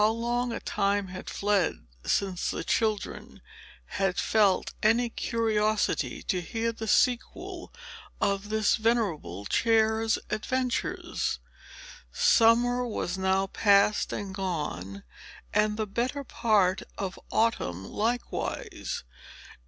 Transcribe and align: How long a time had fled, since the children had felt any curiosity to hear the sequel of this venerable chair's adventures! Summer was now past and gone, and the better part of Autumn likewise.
How 0.01 0.09
long 0.09 0.51
a 0.51 0.59
time 0.59 1.09
had 1.09 1.29
fled, 1.29 1.85
since 2.03 2.49
the 2.49 2.63
children 2.63 3.39
had 4.01 4.17
felt 4.17 4.73
any 4.81 5.09
curiosity 5.09 6.23
to 6.23 6.41
hear 6.41 6.71
the 6.71 6.87
sequel 6.87 7.71
of 8.19 8.49
this 8.49 8.77
venerable 8.77 9.45
chair's 9.45 10.17
adventures! 10.31 11.37
Summer 12.11 12.83
was 12.83 13.15
now 13.19 13.45
past 13.45 14.11
and 14.11 14.33
gone, 14.33 15.03
and 15.53 15.77
the 15.77 15.85
better 15.85 16.23
part 16.23 16.81
of 16.97 17.19
Autumn 17.31 17.85
likewise. 17.85 19.03